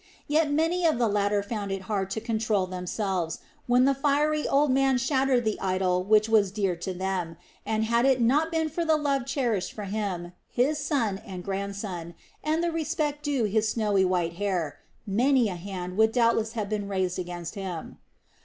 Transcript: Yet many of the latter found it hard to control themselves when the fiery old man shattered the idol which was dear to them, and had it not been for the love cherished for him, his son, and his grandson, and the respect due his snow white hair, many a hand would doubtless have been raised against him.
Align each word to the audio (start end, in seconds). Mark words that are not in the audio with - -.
Yet 0.27 0.51
many 0.51 0.83
of 0.87 0.97
the 0.97 1.07
latter 1.07 1.43
found 1.43 1.71
it 1.71 1.83
hard 1.83 2.09
to 2.09 2.19
control 2.19 2.65
themselves 2.65 3.37
when 3.67 3.85
the 3.85 3.93
fiery 3.93 4.47
old 4.47 4.71
man 4.71 4.97
shattered 4.97 5.45
the 5.45 5.59
idol 5.61 6.03
which 6.03 6.27
was 6.27 6.49
dear 6.49 6.75
to 6.77 6.91
them, 6.91 7.37
and 7.67 7.83
had 7.83 8.03
it 8.07 8.19
not 8.19 8.51
been 8.51 8.67
for 8.67 8.83
the 8.83 8.95
love 8.97 9.27
cherished 9.27 9.73
for 9.73 9.83
him, 9.83 10.31
his 10.49 10.79
son, 10.79 11.19
and 11.19 11.41
his 11.43 11.45
grandson, 11.45 12.15
and 12.43 12.63
the 12.63 12.71
respect 12.71 13.21
due 13.21 13.43
his 13.43 13.69
snow 13.69 13.91
white 14.07 14.37
hair, 14.37 14.79
many 15.05 15.49
a 15.49 15.55
hand 15.55 15.95
would 15.97 16.11
doubtless 16.11 16.53
have 16.53 16.67
been 16.67 16.87
raised 16.87 17.19
against 17.19 17.53
him. 17.53 17.99